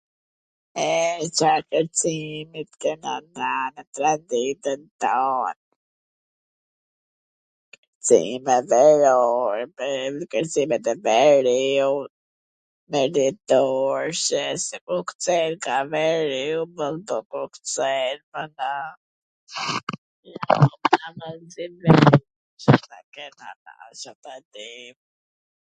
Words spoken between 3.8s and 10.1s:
traditwn ton! Kwrcime veriu,